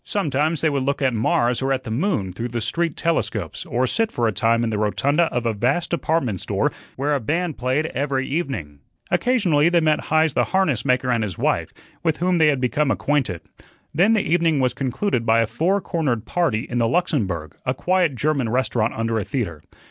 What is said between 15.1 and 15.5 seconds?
by a